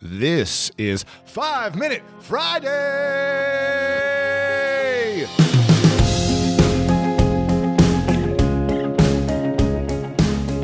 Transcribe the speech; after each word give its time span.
This 0.00 0.70
is 0.78 1.04
Five 1.24 1.74
Minute 1.74 2.04
Friday. 2.20 2.68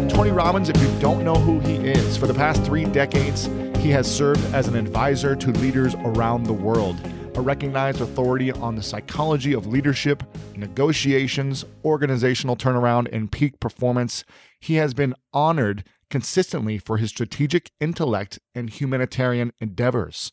Tony 0.08 0.30
Robbins, 0.30 0.68
if 0.68 0.80
you 0.80 0.88
don't 1.00 1.24
know 1.24 1.34
who 1.34 1.58
he 1.58 1.74
is, 1.74 2.16
for 2.16 2.28
the 2.28 2.34
past 2.34 2.62
three 2.62 2.84
decades, 2.84 3.46
he 3.80 3.90
has 3.90 4.08
served 4.08 4.44
as 4.54 4.68
an 4.68 4.76
advisor 4.76 5.34
to 5.34 5.50
leaders 5.50 5.96
around 6.04 6.44
the 6.44 6.52
world, 6.52 6.96
a 7.34 7.40
recognized 7.40 8.00
authority 8.00 8.52
on 8.52 8.76
the 8.76 8.82
psychology 8.84 9.52
of 9.52 9.66
leadership, 9.66 10.22
negotiations, 10.54 11.64
organizational 11.84 12.54
turnaround, 12.54 13.08
and 13.12 13.32
peak 13.32 13.58
performance. 13.58 14.24
He 14.60 14.76
has 14.76 14.94
been 14.94 15.16
honored 15.32 15.82
consistently 16.10 16.78
for 16.78 16.98
his 16.98 17.10
strategic 17.10 17.70
intellect 17.80 18.38
and 18.54 18.70
humanitarian 18.70 19.52
endeavors. 19.60 20.32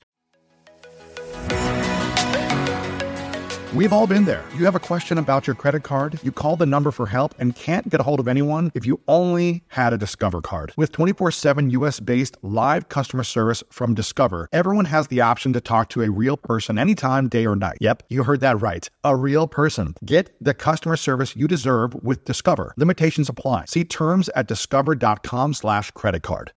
We've 3.74 3.94
all 3.94 4.06
been 4.06 4.26
there. 4.26 4.44
You 4.58 4.66
have 4.66 4.76
a 4.76 4.82
question 4.82 5.18
about 5.18 5.48
your 5.48 5.56
credit 5.56 5.82
card, 5.84 6.20
you 6.24 6.34
call 6.34 6.58
the 6.58 6.66
number 6.66 6.92
for 6.92 7.06
help 7.06 7.34
and 7.40 7.56
can't 7.56 7.88
get 7.88 8.02
a 8.02 8.04
hold 8.04 8.20
of 8.20 8.28
anyone 8.28 8.70
if 8.76 8.86
you 8.86 9.00
only 9.08 9.64
had 9.70 9.94
a 9.94 9.98
Discover 9.98 10.42
card. 10.42 10.74
With 10.76 10.92
24 10.92 11.32
7 11.32 11.70
US 11.70 12.02
based 12.02 12.36
live 12.42 12.90
customer 12.90 13.24
service 13.24 13.64
from 13.70 13.94
Discover, 13.94 14.50
everyone 14.52 14.86
has 14.86 15.08
the 15.08 15.22
option 15.22 15.54
to 15.54 15.62
talk 15.62 15.88
to 15.92 16.02
a 16.02 16.12
real 16.12 16.36
person 16.36 16.78
anytime, 16.78 17.30
day 17.30 17.46
or 17.46 17.56
night. 17.56 17.78
Yep, 17.80 18.04
you 18.10 18.24
heard 18.24 18.42
that 18.42 18.60
right. 18.60 18.90
A 19.06 19.16
real 19.16 19.48
person. 19.48 19.96
Get 20.04 20.36
the 20.42 20.54
customer 20.54 20.98
service 20.98 21.38
you 21.38 21.48
deserve 21.48 21.94
with 22.04 22.26
Discover. 22.26 22.74
Limitations 22.76 23.30
apply. 23.30 23.66
See 23.68 23.86
terms 23.86 24.30
at 24.36 24.50
discover.com 24.50 25.54
slash 25.54 25.92
credit 25.92 26.24
card. 26.24 26.52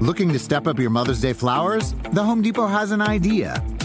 Looking 0.00 0.32
to 0.32 0.40
step 0.40 0.66
up 0.66 0.80
your 0.80 0.90
Mother's 0.90 1.20
Day 1.20 1.34
flowers? 1.34 1.94
The 2.12 2.24
Home 2.24 2.42
Depot 2.42 2.66
has 2.66 2.90
an 2.90 3.00
idea. 3.00 3.62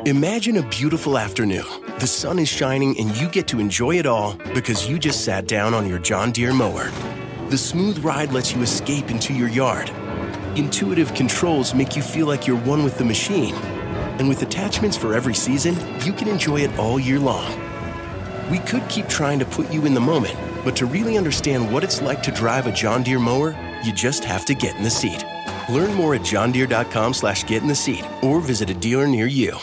Imagine 0.00 0.58
a 0.58 0.68
beautiful 0.68 1.16
afternoon. 1.16 1.64
The 1.98 2.06
sun 2.06 2.38
is 2.38 2.48
shining 2.48 2.98
and 2.98 3.16
you 3.16 3.28
get 3.28 3.46
to 3.48 3.60
enjoy 3.60 3.96
it 3.96 4.06
all 4.06 4.34
because 4.52 4.88
you 4.88 4.98
just 4.98 5.24
sat 5.24 5.46
down 5.46 5.72
on 5.72 5.88
your 5.88 5.98
John 5.98 6.30
Deere 6.30 6.52
mower. 6.52 6.90
The 7.48 7.56
smooth 7.56 8.04
ride 8.04 8.32
lets 8.32 8.52
you 8.52 8.60
escape 8.60 9.10
into 9.10 9.32
your 9.32 9.48
yard. 9.48 9.90
Intuitive 10.56 11.14
controls 11.14 11.74
make 11.74 11.96
you 11.96 12.02
feel 12.02 12.26
like 12.26 12.46
you're 12.46 12.58
one 12.58 12.84
with 12.84 12.98
the 12.98 13.04
machine. 13.04 13.54
And 14.18 14.28
with 14.28 14.42
attachments 14.42 14.96
for 14.96 15.14
every 15.14 15.34
season, 15.34 15.74
you 16.00 16.12
can 16.12 16.28
enjoy 16.28 16.60
it 16.60 16.78
all 16.78 17.00
year 17.00 17.20
long. 17.20 17.58
We 18.50 18.58
could 18.58 18.86
keep 18.88 19.08
trying 19.08 19.38
to 19.38 19.46
put 19.46 19.72
you 19.72 19.86
in 19.86 19.94
the 19.94 20.00
moment, 20.00 20.36
but 20.64 20.76
to 20.76 20.86
really 20.86 21.16
understand 21.16 21.72
what 21.72 21.84
it's 21.84 22.02
like 22.02 22.22
to 22.24 22.30
drive 22.30 22.66
a 22.66 22.72
John 22.72 23.04
Deere 23.04 23.20
mower, 23.20 23.56
you 23.84 23.92
just 23.92 24.24
have 24.24 24.44
to 24.46 24.54
get 24.54 24.76
in 24.76 24.82
the 24.82 24.90
seat. 24.90 25.24
Learn 25.70 25.94
more 25.94 26.14
at 26.14 26.22
johndeere.com 26.22 27.14
slash 27.14 27.46
get 27.46 27.62
in 27.62 27.68
the 27.68 27.74
seat 27.74 28.04
or 28.22 28.40
visit 28.40 28.68
a 28.68 28.74
dealer 28.74 29.06
near 29.06 29.26
you. 29.26 29.56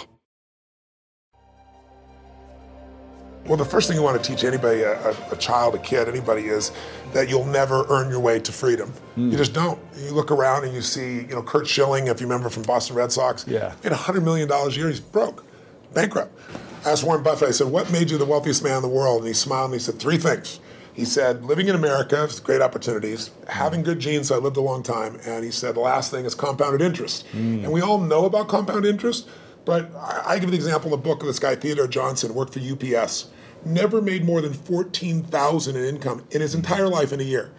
Well, 3.52 3.58
the 3.58 3.66
first 3.66 3.90
thing 3.90 3.98
you 3.98 4.02
want 4.02 4.24
to 4.24 4.32
teach 4.32 4.46
anybody, 4.46 4.84
a, 4.84 5.10
a, 5.30 5.36
child, 5.36 5.76
a 5.76 5.78
kid, 5.78 6.08
anybody, 6.08 6.44
is 6.44 6.72
that 7.12 7.28
you'll 7.28 7.44
never 7.44 7.86
earn 7.90 8.10
your 8.10 8.22
way 8.22 8.39
to 8.39 8.50
freedom. 8.50 8.94
Mm. 9.17 9.30
You 9.30 9.38
just 9.38 9.52
don't. 9.52 9.78
You 9.98 10.12
look 10.12 10.32
around 10.32 10.64
and 10.64 10.73
you 10.73 10.82
see, 10.82 11.23
you 11.23 11.36
know, 11.36 11.44
Curt 11.44 11.67
Schilling, 11.67 12.08
if 12.08 12.22
you 12.22 12.28
remember 12.28 12.48
from 12.48 12.64
Boston 12.64 12.95
Red 12.95 13.11
Sox, 13.11 13.45
yeah, 13.45 13.73
made 13.84 13.92
$100 13.92 14.23
million 14.23 14.50
a 14.50 14.70
year. 14.70 14.88
He's 14.88 15.02
broke, 15.02 15.44
bankrupt. 15.94 16.34
I 16.86 16.92
asked 16.92 17.04
Warren 17.04 17.23
Buffett, 17.23 17.50
I 17.50 17.52
said, 17.52 17.67
what 17.67 17.92
made 17.92 18.10
you 18.10 18.17
the 18.17 18.23
wealthiest 18.23 18.64
man 18.64 18.78
in 18.78 18.84
the 18.84 18.88
world? 18.88 19.17
And 19.17 19.28
he 19.28 19.34
smiled 19.34 19.72
and 19.72 19.73
he 19.73 19.80
said, 19.82 20.00
three 20.00 20.17
things. 20.17 20.61
He 20.94 21.04
said, 21.04 21.44
living 21.44 21.67
in 21.67 21.76
America, 21.76 22.30
great 22.45 22.61
opportunities, 22.61 23.32
having 23.50 23.84
good 23.84 24.00
genes, 24.00 24.30
so 24.30 24.36
I 24.36 24.38
lived 24.38 24.56
a 24.56 24.61
long 24.61 24.82
time. 24.82 25.20
And 25.26 25.44
he 25.44 25.52
said, 25.52 25.76
the 25.76 25.82
last 25.82 26.10
thing 26.10 26.23
is 26.23 26.36
compounded 26.36 26.82
interest. 26.82 27.26
Mm. 27.34 27.66
And 27.66 27.73
we 27.73 27.82
all 27.82 28.00
know 28.00 28.23
about 28.23 28.48
compound 28.48 28.86
interest, 28.86 29.28
but 29.66 29.94
I, 29.94 30.23
I 30.26 30.40
give 30.40 30.52
the 30.52 30.56
example 30.56 30.86
in 30.86 30.92
the 30.92 31.04
book 31.04 31.20
of 31.20 31.28
this 31.28 31.38
guy, 31.38 31.56
Theodore 31.56 31.88
Johnson, 31.88 32.34
worked 32.34 32.54
for 32.54 32.61
UPS, 32.61 33.28
never 33.66 34.02
made 34.02 34.26
more 34.26 34.42
than 34.42 34.54
14000 34.54 35.76
in 35.76 35.83
income 35.83 36.26
in 36.32 36.42
his 36.42 36.55
entire 36.55 36.88
life 36.88 37.11
in 37.14 37.20
a 37.20 37.23
year. 37.23 37.52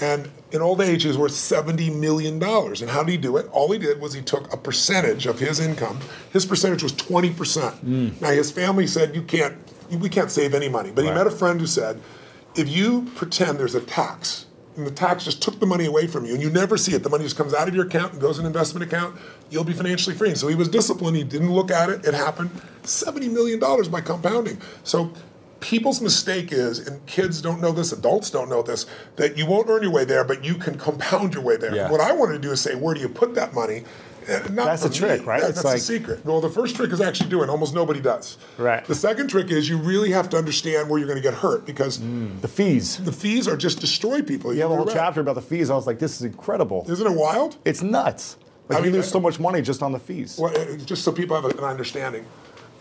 And 0.00 0.30
in 0.50 0.62
old 0.62 0.80
age, 0.80 1.02
he 1.02 1.08
was 1.08 1.18
worth 1.18 1.32
$70 1.32 1.94
million. 1.94 2.42
And 2.42 2.90
how 2.90 3.02
did 3.02 3.12
he 3.12 3.18
do 3.18 3.36
it? 3.36 3.46
All 3.52 3.70
he 3.70 3.78
did 3.78 4.00
was 4.00 4.14
he 4.14 4.22
took 4.22 4.52
a 4.52 4.56
percentage 4.56 5.26
of 5.26 5.38
his 5.38 5.60
income. 5.60 6.00
His 6.32 6.46
percentage 6.46 6.82
was 6.82 6.92
20%. 6.94 7.34
Mm. 7.34 8.20
Now, 8.20 8.30
his 8.30 8.50
family 8.50 8.86
said, 8.86 9.14
you 9.14 9.22
can't, 9.22 9.56
we 9.90 10.08
can't 10.08 10.30
save 10.30 10.54
any 10.54 10.68
money. 10.68 10.90
But 10.90 11.04
right. 11.04 11.10
he 11.10 11.18
met 11.18 11.26
a 11.26 11.30
friend 11.30 11.60
who 11.60 11.66
said, 11.66 12.00
if 12.54 12.68
you 12.68 13.10
pretend 13.14 13.58
there's 13.58 13.74
a 13.74 13.80
tax 13.80 14.46
and 14.76 14.86
the 14.86 14.90
tax 14.90 15.24
just 15.24 15.42
took 15.42 15.60
the 15.60 15.66
money 15.66 15.84
away 15.84 16.06
from 16.06 16.24
you 16.24 16.32
and 16.32 16.42
you 16.42 16.48
never 16.48 16.76
see 16.76 16.94
it, 16.94 17.02
the 17.02 17.10
money 17.10 17.24
just 17.24 17.36
comes 17.36 17.52
out 17.52 17.68
of 17.68 17.74
your 17.74 17.86
account 17.86 18.12
and 18.12 18.20
goes 18.20 18.38
in 18.38 18.46
an 18.46 18.46
investment 18.46 18.84
account, 18.90 19.16
you'll 19.50 19.64
be 19.64 19.74
financially 19.74 20.16
free. 20.16 20.30
And 20.30 20.38
so 20.38 20.48
he 20.48 20.54
was 20.54 20.68
disciplined. 20.68 21.16
He 21.16 21.24
didn't 21.24 21.52
look 21.52 21.70
at 21.70 21.90
it. 21.90 22.04
It 22.06 22.14
happened. 22.14 22.50
$70 22.84 23.30
million 23.30 23.60
by 23.90 24.00
compounding. 24.00 24.60
So 24.82 25.12
people's 25.60 26.00
mistake 26.00 26.52
is, 26.52 26.78
and 26.86 27.04
kids 27.06 27.40
don't 27.40 27.60
know 27.60 27.72
this, 27.72 27.92
adults 27.92 28.30
don't 28.30 28.48
know 28.48 28.62
this, 28.62 28.86
that 29.16 29.36
you 29.36 29.46
won't 29.46 29.68
earn 29.68 29.82
your 29.82 29.92
way 29.92 30.04
there, 30.04 30.24
but 30.24 30.44
you 30.44 30.54
can 30.54 30.76
compound 30.78 31.34
your 31.34 31.42
way 31.42 31.56
there. 31.56 31.74
Yeah. 31.74 31.90
What 31.90 32.00
I 32.00 32.12
wanted 32.12 32.34
to 32.34 32.38
do 32.40 32.52
is 32.52 32.60
say, 32.60 32.74
where 32.74 32.94
do 32.94 33.00
you 33.00 33.08
put 33.08 33.34
that 33.34 33.54
money? 33.54 33.84
that's 34.26 34.82
the 34.82 34.90
trick, 34.90 35.26
right? 35.26 35.40
That, 35.40 35.54
that's 35.54 35.64
like... 35.64 35.76
the 35.76 35.80
secret. 35.80 36.24
Well, 36.24 36.40
the 36.40 36.50
first 36.50 36.76
trick 36.76 36.92
is 36.92 37.00
actually 37.00 37.30
doing. 37.30 37.48
Almost 37.50 37.74
nobody 37.74 38.00
does. 38.00 38.38
Right. 38.58 38.84
The 38.84 38.94
second 38.94 39.28
trick 39.28 39.50
is 39.50 39.68
you 39.68 39.78
really 39.78 40.10
have 40.12 40.28
to 40.30 40.36
understand 40.36 40.88
where 40.88 40.98
you're 40.98 41.08
going 41.08 41.20
to 41.20 41.22
get 41.22 41.34
hurt 41.34 41.66
because 41.66 41.98
mm. 41.98 42.40
the 42.40 42.48
fees. 42.48 42.98
The 42.98 43.12
fees 43.12 43.48
are 43.48 43.56
just 43.56 43.80
destroy 43.80 44.22
people. 44.22 44.54
You 44.54 44.62
have 44.62 44.70
a 44.70 44.76
whole 44.76 44.86
chapter 44.86 45.20
about 45.20 45.34
the 45.34 45.42
fees. 45.42 45.70
I 45.70 45.74
was 45.74 45.86
like, 45.86 45.98
this 45.98 46.16
is 46.16 46.22
incredible. 46.22 46.84
Isn't 46.88 47.06
it 47.06 47.16
wild? 47.16 47.56
It's 47.64 47.82
nuts. 47.82 48.36
Like 48.68 48.78
I 48.78 48.82
mean, 48.82 48.92
you 48.92 48.98
lose 48.98 49.10
so 49.10 49.18
much 49.18 49.40
money 49.40 49.62
just 49.62 49.82
on 49.82 49.90
the 49.90 49.98
fees. 49.98 50.38
Well, 50.38 50.56
uh, 50.56 50.76
just 50.76 51.02
so 51.02 51.10
people 51.10 51.40
have 51.40 51.44
an 51.50 51.58
understanding, 51.64 52.24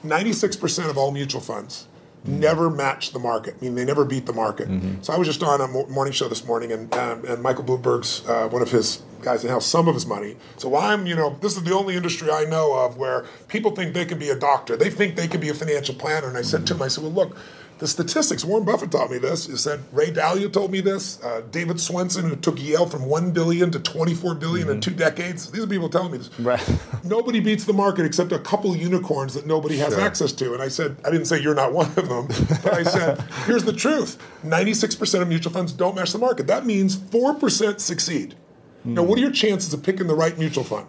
96% 0.06 0.90
of 0.90 0.97
all 0.97 1.11
mutual 1.11 1.41
funds. 1.41 1.88
Never 2.25 2.69
match 2.69 3.12
the 3.12 3.19
market. 3.19 3.56
I 3.59 3.66
mean, 3.66 3.75
they 3.75 3.85
never 3.85 4.06
beat 4.06 4.25
the 4.25 4.34
market. 4.34 4.69
Mm-hmm. 4.69 5.02
So 5.02 5.13
I 5.13 5.18
was 5.18 5.28
just 5.28 5.44
on 5.44 5.62
a 5.62 5.68
morning 5.68 6.13
show 6.13 6.28
this 6.28 6.46
morning, 6.46 6.72
and 6.72 6.94
um, 6.96 7.25
and 7.25 7.41
Michael 7.41 7.63
Bloomberg's 7.63 8.28
uh, 8.28 8.47
one 8.50 8.62
of 8.62 8.72
his 8.72 9.02
guys 9.22 9.41
that 9.41 9.50
has 9.50 9.66
some 9.66 9.88
of 9.88 9.94
his 9.94 10.06
money. 10.06 10.38
So 10.58 10.75
I'm, 10.75 11.06
you 11.06 11.16
know, 11.16 11.38
this 11.41 11.58
is 11.58 11.63
the 11.63 11.74
only 11.74 11.96
industry 11.96 12.31
I 12.31 12.46
know 12.46 12.74
of 12.74 12.97
where 12.97 13.25
people 13.47 13.72
think 13.72 13.94
they 13.94 14.06
can 14.06 14.18
be 14.18 14.29
a 14.29 14.35
doctor. 14.35 14.78
They 14.78 14.90
think 14.90 15.16
they 15.16 15.28
can 15.28 15.41
be 15.41 15.50
a 15.50 15.53
financial 15.53 15.96
planner. 15.96 16.28
And 16.28 16.38
I 16.38 16.41
said 16.41 16.66
to 16.68 16.74
him, 16.74 16.81
I 16.81 16.88
said, 16.88 17.03
well, 17.03 17.13
look 17.13 17.38
the 17.79 17.88
statistics, 17.88 18.44
Warren 18.44 18.66
Buffett 18.66 18.91
taught 18.91 19.09
me 19.09 19.17
this. 19.17 19.47
He 19.47 19.56
said 19.56 19.79
Ray 19.94 20.12
Dalio 20.12 20.51
told 20.51 20.69
me 20.69 20.81
this. 20.81 21.23
Uh, 21.23 21.41
David 21.50 21.78
Swensen, 21.78 22.28
who 22.29 22.35
took 22.35 22.62
Yale 22.62 22.85
from 22.85 23.06
one 23.06 23.31
billion 23.31 23.72
to 23.72 23.79
twenty-four 23.79 24.35
billion 24.35 24.67
mm-hmm. 24.67 24.75
in 24.75 24.81
two 24.81 24.91
decades. 24.91 25.50
These 25.50 25.63
are 25.63 25.67
people 25.67 25.88
telling 25.88 26.12
me 26.12 26.17
this. 26.17 26.40
Right. 26.40 26.62
nobody 27.06 27.40
beats 27.40 27.63
the 27.63 27.73
market 27.73 28.06
except 28.06 28.34
a 28.34 28.40
couple 28.40 28.75
unicorns 28.75 29.34
that 29.34 29.47
nobody 29.47 29.78
has 29.78 29.94
sure. 29.94 30.01
access 30.01 30.34
to. 30.34 30.53
And 30.53 30.62
I 30.62 30.67
said, 30.67 30.97
I 31.06 31.09
didn't 31.09 31.28
say 31.28 31.41
you're 31.41 31.56
not 31.56 31.72
one 31.72 31.88
of 31.88 32.09
them, 32.09 32.28
but 32.63 32.73
I 32.73 32.84
said, 32.84 33.22
here's 33.45 33.63
the 33.63 33.73
truth: 33.73 34.22
ninety-six 34.44 34.94
percent 34.94 35.23
of 35.23 35.29
mutual 35.29 35.53
funds 35.53 35.72
don't 35.72 35.96
match 35.96 36.11
the 36.11 36.19
market. 36.19 36.47
That 36.47 36.66
means 36.66 36.96
four 36.96 37.34
percent 37.34 37.79
succeed. 37.79 38.35
Mm-hmm. 38.81 38.96
Now, 38.96 39.03
what 39.03 39.17
are 39.17 39.22
your 39.22 39.31
chances 39.31 39.73
of 39.73 39.84
picking 39.84 40.07
the 40.07 40.16
right 40.16 40.38
mutual 40.38 40.66
fund? 40.66 40.85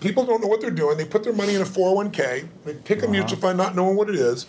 People 0.00 0.26
don't 0.26 0.40
know 0.40 0.48
what 0.48 0.60
they're 0.60 0.72
doing. 0.72 0.96
They 0.96 1.04
put 1.04 1.22
their 1.22 1.32
money 1.32 1.54
in 1.54 1.62
a 1.62 1.64
401k. 1.64 2.48
They 2.64 2.74
pick 2.74 2.98
a 2.98 3.02
uh-huh. 3.02 3.12
mutual 3.12 3.38
fund, 3.38 3.56
not 3.56 3.76
knowing 3.76 3.96
what 3.96 4.08
it 4.08 4.16
is. 4.16 4.46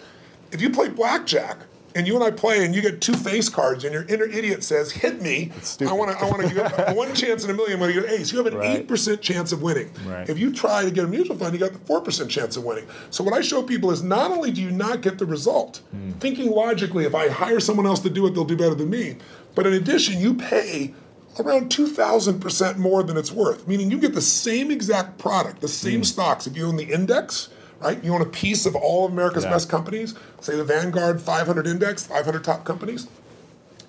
If 0.51 0.62
you 0.62 0.72
play 0.72 0.90
blackjack, 0.90 1.57
and 1.95 2.07
you 2.07 2.16
and 2.16 2.24
I 2.24 2.31
play, 2.31 2.66
and 2.66 2.74
you 2.74 2.81
get 2.81 3.01
two 3.01 3.13
face 3.13 3.50
cards, 3.50 3.84
and 3.84 3.94
your 3.94 4.04
inner 4.04 4.25
idiot 4.25 4.63
says, 4.63 4.92
"Hit 4.92 5.22
me! 5.22 5.51
I 5.81 5.94
want 5.94 6.12
to. 6.12 6.24
I 6.24 6.30
want 6.30 6.42
to 6.42 6.94
one 6.94 7.13
chance 7.16 7.44
in 7.44 7.50
a 7.50 7.54
million 7.54 7.80
when 7.80 7.90
you 7.90 8.01
get 8.01 8.12
an 8.12 8.19
ace. 8.19 8.31
You 8.31 8.44
have 8.44 8.48
an 8.48 8.62
eight 8.62 8.78
right. 8.78 8.88
percent 8.88 9.22
chance 9.22 9.51
of 9.51 9.62
winning. 9.62 9.92
Right. 10.06 10.30
If 10.30 10.40
you 10.40 10.54
try 10.54 10.84
to 10.84 10.92
get 10.92 11.06
a 11.06 11.07
mutual 11.07 11.38
fund, 11.38 11.54
you 11.54 11.60
got 11.60 11.74
the 11.74 11.80
four 11.80 12.01
percent 12.01 12.30
chance 12.30 12.57
of 12.57 12.63
winning. 12.63 12.86
So 13.10 13.24
what 13.24 13.34
I 13.34 13.42
show 13.42 13.63
people 13.63 13.92
is 13.92 14.04
not 14.04 14.31
only 14.31 14.51
do 14.51 14.62
you 14.62 14.72
not 14.72 15.01
get 15.01 15.18
the 15.18 15.25
result, 15.25 15.81
mm. 15.95 16.13
thinking 16.19 16.51
logically, 16.51 17.06
if 17.06 17.16
I 17.16 17.30
hire 17.30 17.60
someone 17.60 17.86
else 17.86 18.00
to 18.01 18.10
do 18.10 18.25
it, 18.28 18.34
they'll 18.34 18.45
do 18.45 18.57
better 18.57 18.75
than 18.75 18.90
me. 18.90 19.18
But 19.56 19.68
in 19.68 19.74
addition, 19.74 20.19
you 20.19 20.34
pay 20.34 20.94
around 21.40 21.69
2,000% 21.69 22.78
more 22.78 23.04
than 23.04 23.18
it's 23.18 23.31
worth, 23.31 23.68
meaning 23.68 23.90
you 23.90 23.98
get 23.98 24.13
the 24.13 24.22
same 24.22 24.69
exact 24.72 25.18
product, 25.18 25.62
the 25.62 25.68
same 25.68 26.01
mm. 26.01 26.06
stocks. 26.06 26.48
If 26.48 26.56
you 26.56 26.66
own 26.66 26.75
the 26.75 26.92
index, 26.92 27.50
right? 27.83 28.03
You 28.03 28.13
own 28.13 28.21
a 28.21 28.25
piece 28.25 28.65
of 28.65 28.75
all 28.75 29.06
of 29.06 29.12
America's 29.12 29.44
yeah. 29.44 29.51
best 29.51 29.69
companies, 29.69 30.15
say 30.41 30.56
the 30.56 30.63
Vanguard 30.63 31.21
500 31.21 31.68
index, 31.68 32.06
500 32.06 32.44
top 32.44 32.63
companies. 32.63 33.07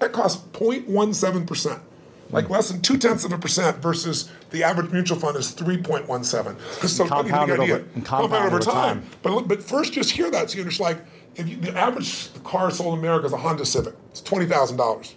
That 0.00 0.12
costs 0.12 0.42
0.17%. 0.52 1.80
like 2.30 2.50
less 2.50 2.68
than 2.68 2.80
two 2.80 2.98
tenths 2.98 3.24
of 3.24 3.32
a 3.32 3.38
percent 3.38 3.76
versus 3.78 4.28
the 4.50 4.64
average 4.64 4.90
mutual 4.90 5.18
fund 5.18 5.36
is 5.36 5.54
3.17. 5.54 6.88
So 6.88 7.06
compounded 7.06 7.60
over- 7.60 7.84
and 7.94 8.04
compounded 8.04 8.52
over 8.52 8.58
time. 8.58 9.00
time. 9.00 9.10
But 9.22 9.32
look- 9.32 9.48
but 9.48 9.62
first, 9.62 9.92
just 9.92 10.10
hear 10.10 10.30
that. 10.30 10.50
So 10.50 10.56
you're 10.56 10.66
just 10.66 10.80
like, 10.80 10.98
if 11.36 11.48
you, 11.48 11.56
the 11.56 11.76
average 11.76 12.30
car 12.42 12.70
sold 12.70 12.94
in 12.94 12.98
America 13.00 13.26
is 13.26 13.32
a 13.32 13.36
Honda 13.36 13.64
Civic. 13.64 13.94
It's 14.10 14.20
twenty 14.20 14.46
thousand 14.46 14.76
dollars. 14.78 15.14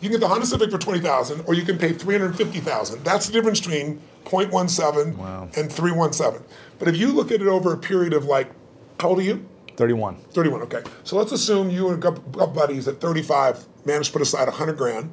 You 0.00 0.10
can 0.10 0.12
get 0.12 0.20
the 0.20 0.28
Honda 0.28 0.46
Civic 0.46 0.70
for 0.70 0.78
twenty 0.78 1.00
thousand, 1.00 1.42
or 1.46 1.54
you 1.54 1.62
can 1.62 1.78
pay 1.78 1.92
three 1.92 2.16
hundred 2.18 2.36
fifty 2.36 2.60
thousand. 2.60 3.02
That's 3.04 3.26
the 3.26 3.32
difference 3.32 3.60
between 3.60 4.00
0.17 4.24 5.16
Wow. 5.16 5.48
and 5.56 5.70
317. 5.72 6.42
But 6.78 6.88
if 6.88 6.96
you 6.96 7.12
look 7.12 7.30
at 7.30 7.40
it 7.40 7.46
over 7.46 7.72
a 7.72 7.76
period 7.78 8.12
of 8.12 8.24
like, 8.24 8.50
how 9.00 9.10
old 9.10 9.20
are 9.20 9.22
you? 9.22 9.46
31. 9.76 10.16
31, 10.32 10.62
okay. 10.62 10.82
So 11.04 11.16
let's 11.16 11.30
assume 11.32 11.70
you 11.70 11.88
and 11.90 12.02
a 12.02 12.10
couple 12.12 12.46
buddies 12.48 12.88
at 12.88 13.00
35 13.00 13.66
managed 13.84 14.06
to 14.08 14.12
put 14.14 14.22
aside 14.22 14.48
100 14.48 14.76
grand, 14.76 15.12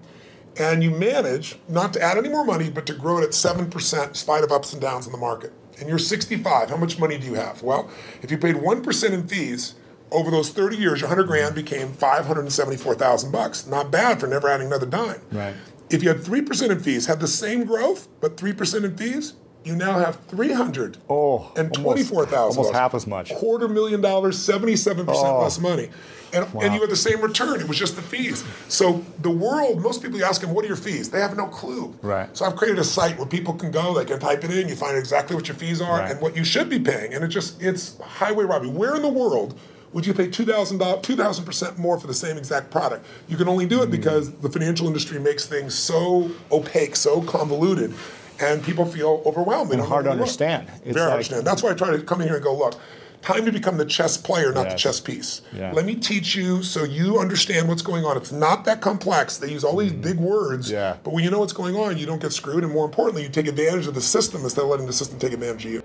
and 0.58 0.84
you 0.84 0.90
manage 0.90 1.58
not 1.70 1.94
to 1.94 2.02
add 2.02 2.18
any 2.18 2.30
more 2.30 2.44
money, 2.46 2.70
but 2.72 2.86
to 2.88 2.94
grow 2.94 3.20
it 3.20 3.24
at 3.24 3.30
7% 3.32 4.08
in 4.08 4.14
spite 4.16 4.44
of 4.44 4.52
ups 4.52 4.74
and 4.74 4.82
downs 4.82 5.06
in 5.06 5.12
the 5.12 5.18
market. 5.18 5.54
And 5.80 5.88
you're 5.90 6.00
65, 6.00 6.70
how 6.70 6.78
much 6.78 6.98
money 6.98 7.18
do 7.18 7.26
you 7.28 7.34
have? 7.36 7.62
Well, 7.62 7.90
if 8.22 8.32
you 8.32 8.38
paid 8.38 8.56
1% 8.56 9.12
in 9.12 9.28
fees, 9.28 9.76
over 10.14 10.32
those 10.32 10.50
30 10.52 10.78
years, 10.78 11.02
your 11.02 11.10
100 11.10 11.28
grand 11.28 11.56
became 11.56 11.92
574,000 11.94 13.32
bucks. 13.32 13.66
Not 13.68 13.92
bad 13.92 14.20
for 14.20 14.28
never 14.28 14.48
adding 14.50 14.68
another 14.68 14.86
dime. 14.86 15.22
Right. 15.32 15.56
If 15.90 16.02
you 16.04 16.10
had 16.10 16.20
3% 16.20 16.70
in 16.72 16.80
fees, 16.80 17.06
had 17.08 17.20
the 17.20 17.28
same 17.28 17.66
growth, 17.66 18.08
but 18.22 18.38
3% 18.38 18.84
in 18.84 18.96
fees, 18.98 19.34
you 19.64 19.76
now 19.76 19.98
have 20.00 20.18
300 20.28 20.98
Oh, 21.10 21.52
and 21.56 21.70
almost- 21.78 21.84
24,000. 22.10 22.58
almost 22.58 22.74
half 22.76 22.94
as 22.94 23.08
much. 23.08 23.34
Quarter 23.34 23.68
million 23.70 24.02
dollars, 24.02 24.38
77% 24.38 25.08
Oh. 25.26 25.42
less 25.42 25.58
money. 25.60 25.90
And, 26.34 26.48
and 26.62 26.74
you 26.74 26.82
had 26.82 26.90
the 26.90 26.96
same 26.96 27.22
return. 27.22 27.62
It 27.62 27.68
was 27.68 27.78
just 27.78 27.96
the 27.96 28.02
fees. 28.02 28.44
So 28.68 29.06
the 29.22 29.30
world, 29.30 29.82
most 29.84 30.02
people 30.02 30.18
you 30.18 30.26
ask 30.26 30.42
them, 30.42 30.52
what 30.54 30.66
are 30.66 30.68
your 30.68 30.76
fees? 30.76 31.12
They 31.12 31.22
have 31.22 31.38
no 31.38 31.46
clue. 31.46 31.96
Right. 32.02 32.28
So 32.36 32.44
I've 32.44 32.56
created 32.56 32.80
a 32.80 32.84
site 32.84 33.18
where 33.20 33.28
people 33.28 33.54
can 33.54 33.70
go, 33.70 33.94
they 33.94 34.04
can 34.04 34.20
type 34.20 34.44
it 34.44 34.50
in, 34.50 34.68
you 34.68 34.76
find 34.76 34.98
exactly 34.98 35.36
what 35.36 35.48
your 35.48 35.56
fees 35.56 35.80
are 35.80 36.00
Right. 36.00 36.12
and 36.12 36.20
what 36.22 36.36
you 36.36 36.44
should 36.44 36.70
be 36.70 36.80
paying. 36.80 37.14
And 37.14 37.24
it 37.24 37.28
just, 37.28 37.62
it's 37.62 38.00
highway 38.02 38.46
robbery. 38.46 38.70
Where 38.70 38.96
in 38.96 39.04
the 39.04 39.10
world 39.10 39.54
would 39.94 40.06
you 40.06 40.14
pay 40.14 40.28
$2,000, 40.28 41.02
2,000% 41.04 41.78
more 41.78 42.00
for 42.00 42.08
the 42.08 42.14
same 42.14 42.38
exact 42.38 42.72
product? 42.72 43.06
You 43.28 43.38
can 43.38 43.48
only 43.48 43.66
do 43.66 43.78
Hmm. 43.78 43.84
it 43.84 43.92
because 43.92 44.32
the 44.32 44.50
financial 44.50 44.88
industry 44.88 45.20
makes 45.20 45.46
things 45.46 45.74
so 45.76 46.32
opaque, 46.52 46.96
so 46.96 47.22
convoluted, 47.22 47.94
and 48.40 48.64
people 48.64 48.86
feel 48.86 49.22
overwhelmed. 49.26 49.72
And 49.72 49.82
hard 49.82 50.06
to 50.06 50.10
look. 50.12 50.20
understand. 50.20 50.68
It's 50.84 50.94
Very 50.94 50.94
hard 50.94 50.96
to 50.96 51.02
like- 51.06 51.14
understand. 51.14 51.48
That's 51.48 51.64
why 51.64 51.70
I 51.72 51.74
try 51.74 51.92
to 51.92 52.00
come 52.02 52.22
in 52.22 52.28
here 52.28 52.36
and 52.38 52.44
go, 52.44 52.58
look, 52.58 52.76
time 53.22 53.46
to 53.46 53.52
become 53.54 53.78
the 53.78 53.86
chess 53.86 54.18
player, 54.18 54.52
not 54.52 54.70
the 54.70 54.76
chess 54.76 55.00
piece. 55.00 55.42
Yeah. 55.56 55.72
Let 55.72 55.86
me 55.86 55.96
teach 55.96 56.36
you 56.36 56.62
so 56.62 56.84
you 56.84 57.20
understand 57.20 57.70
what's 57.70 57.82
going 57.82 58.04
on. 58.04 58.18
It's 58.18 58.34
not 58.34 58.66
that 58.66 58.82
complex. 58.82 59.38
They 59.38 59.50
use 59.50 59.64
all 59.64 59.78
these 59.78 59.94
big 59.94 60.18
words. 60.18 60.70
Yeah. 60.70 60.96
but 61.04 61.14
when 61.14 61.24
you 61.24 61.30
know 61.32 61.40
what's 61.40 61.54
going 61.54 61.76
on, 61.78 61.98
you 61.98 62.06
don't 62.06 62.22
get 62.22 62.34
screwed, 62.34 62.64
and 62.66 62.74
more 62.74 62.84
importantly, 62.86 63.24
you 63.24 63.30
take 63.30 63.48
advantage 63.48 63.88
of 63.88 63.94
the 63.94 64.02
system 64.02 64.44
instead 64.44 64.64
of 64.64 64.68
letting 64.70 64.88
the 64.88 64.92
system 64.94 65.20
take 65.20 65.32
advantage 65.32 65.66
of 65.66 65.72
you. 65.72 65.84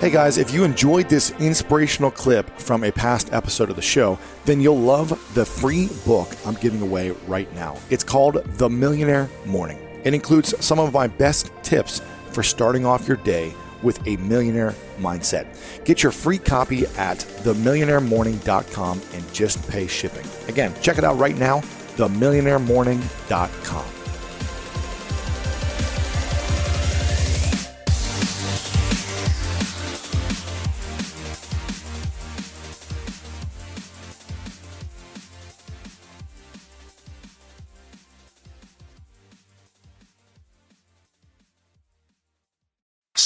Hey 0.00 0.08
guys, 0.08 0.38
if 0.38 0.50
you 0.50 0.64
enjoyed 0.64 1.10
this 1.10 1.32
inspirational 1.32 2.10
clip 2.10 2.48
from 2.58 2.84
a 2.84 2.90
past 2.90 3.34
episode 3.34 3.68
of 3.68 3.76
the 3.76 3.82
show, 3.82 4.18
then 4.46 4.58
you'll 4.58 4.80
love 4.80 5.10
the 5.34 5.44
free 5.44 5.90
book 6.06 6.34
I'm 6.46 6.54
giving 6.54 6.80
away 6.80 7.10
right 7.28 7.54
now. 7.54 7.76
It's 7.90 8.02
called 8.02 8.42
The 8.56 8.70
Millionaire 8.70 9.28
Morning. 9.44 9.78
It 10.02 10.14
includes 10.14 10.54
some 10.64 10.78
of 10.78 10.94
my 10.94 11.06
best 11.06 11.52
tips 11.62 12.00
for 12.30 12.42
starting 12.42 12.86
off 12.86 13.06
your 13.06 13.18
day 13.18 13.52
with 13.82 14.00
a 14.06 14.16
millionaire 14.16 14.74
mindset. 14.98 15.46
Get 15.84 16.02
your 16.02 16.12
free 16.12 16.38
copy 16.38 16.86
at 16.96 17.18
themillionairemorning.com 17.18 19.02
and 19.12 19.34
just 19.34 19.68
pay 19.68 19.86
shipping. 19.86 20.26
Again, 20.48 20.72
check 20.80 20.96
it 20.96 21.04
out 21.04 21.18
right 21.18 21.36
now, 21.36 21.60
themillionairemorning.com. 21.98 23.99